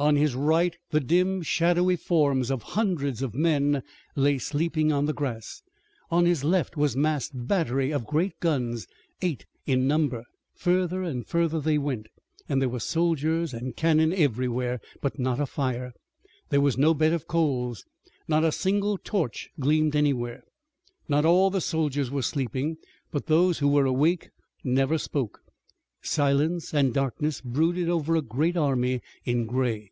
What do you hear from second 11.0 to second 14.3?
and further they went, and there were soldiers and cannon